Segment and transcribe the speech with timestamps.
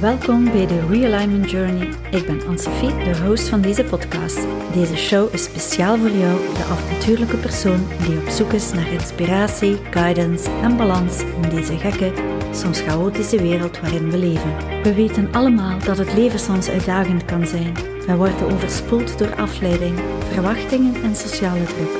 [0.00, 1.88] Welkom bij de Realignment Journey.
[2.10, 4.46] Ik ben Anne-Sophie, de host van deze podcast.
[4.72, 9.76] Deze show is speciaal voor jou, de avontuurlijke persoon die op zoek is naar inspiratie,
[9.90, 12.12] guidance en balans in deze gekke,
[12.52, 14.82] soms chaotische wereld waarin we leven.
[14.82, 17.74] We weten allemaal dat het leven soms uitdagend kan zijn.
[18.06, 19.98] We worden overspoeld door afleiding,
[20.32, 21.96] verwachtingen en sociale druk.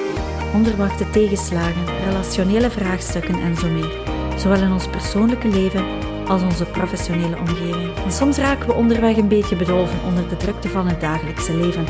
[0.54, 3.98] Onverwachte tegenslagen, relationele vraagstukken en zo meer.
[4.36, 5.84] Zowel in ons persoonlijke leven
[6.28, 7.94] als onze professionele omgeving.
[8.04, 11.84] En soms raken we onderweg een beetje bedolven onder de drukte van het dagelijkse leven.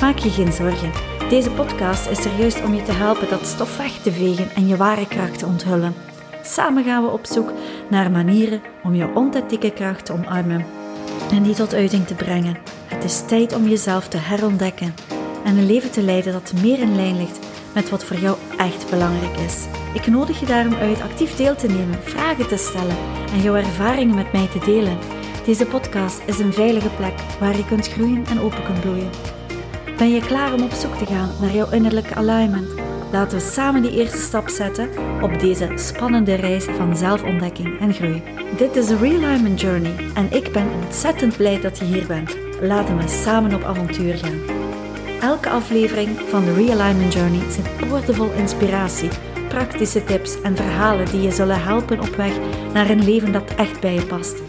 [0.00, 0.90] Maak je geen zorgen.
[1.28, 4.68] Deze podcast is er juist om je te helpen dat stof weg te vegen en
[4.68, 5.94] je ware kracht te onthullen.
[6.42, 7.52] Samen gaan we op zoek
[7.90, 10.66] naar manieren om je onthetieke kracht te omarmen
[11.30, 12.56] en die tot uiting te brengen.
[12.86, 14.94] Het is tijd om jezelf te herontdekken
[15.44, 17.38] en een leven te leiden dat meer in lijn ligt
[17.74, 19.83] met wat voor jou echt belangrijk is.
[19.94, 22.96] Ik nodig je daarom uit actief deel te nemen, vragen te stellen
[23.32, 24.98] en jouw ervaringen met mij te delen.
[25.44, 29.10] Deze podcast is een veilige plek waar je kunt groeien en open kunt bloeien.
[29.96, 32.68] Ben je klaar om op zoek te gaan naar jouw innerlijke alignment?
[33.12, 34.88] Laten we samen die eerste stap zetten
[35.22, 38.22] op deze spannende reis van zelfontdekking en groei.
[38.56, 42.36] Dit is de Realignment Journey en ik ben ontzettend blij dat je hier bent.
[42.60, 44.40] Laten we samen op avontuur gaan.
[45.20, 49.08] Elke aflevering van de Realignment Journey zit boordevol inspiratie
[49.54, 52.32] praktische tips en verhalen die je zullen helpen op weg
[52.72, 54.42] naar een leven dat echt bij je past.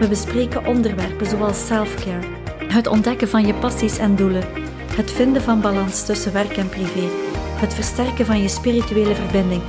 [0.00, 2.26] We bespreken onderwerpen zoals self-care,
[2.68, 4.44] het ontdekken van je passies en doelen,
[4.94, 7.08] het vinden van balans tussen werk en privé,
[7.54, 9.62] het versterken van je spirituele verbinding,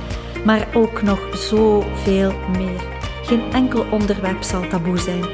[0.44, 2.80] maar ook nog zoveel meer.
[3.22, 5.24] Geen enkel onderwerp zal taboe zijn.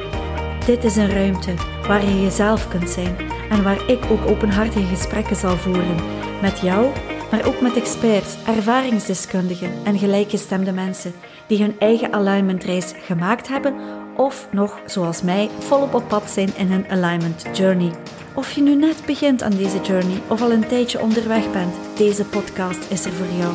[0.67, 1.55] Dit is een ruimte
[1.86, 3.17] waar je jezelf kunt zijn
[3.51, 5.97] en waar ik ook openhartige gesprekken zal voeren
[6.41, 6.86] met jou
[7.31, 11.12] maar ook met experts, ervaringsdeskundigen en gelijkgestemde mensen
[11.47, 13.75] die hun eigen alignmentreis gemaakt hebben
[14.17, 17.91] of nog, zoals mij, volop op pad zijn in hun alignment journey.
[18.35, 22.25] Of je nu net begint aan deze journey of al een tijdje onderweg bent, deze
[22.25, 23.55] podcast is er voor jou.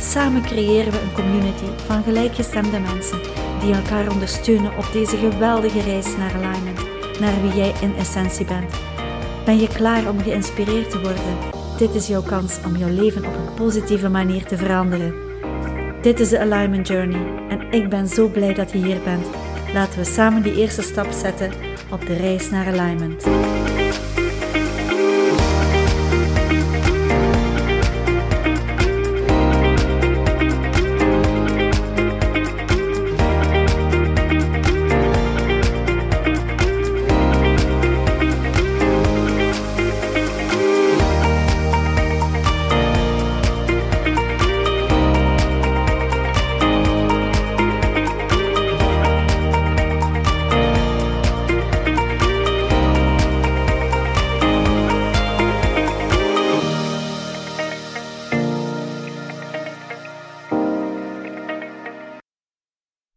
[0.00, 3.20] Samen creëren we een community van gelijkgestemde mensen
[3.60, 6.80] die elkaar ondersteunen op deze geweldige reis naar alignment,
[7.20, 8.74] naar wie jij in essentie bent.
[9.44, 11.59] Ben je klaar om geïnspireerd te worden?
[11.80, 15.14] Dit is jouw kans om jouw leven op een positieve manier te veranderen.
[16.02, 19.26] Dit is de Alignment Journey en ik ben zo blij dat je hier bent.
[19.72, 21.52] Laten we samen die eerste stap zetten
[21.90, 23.24] op de reis naar alignment.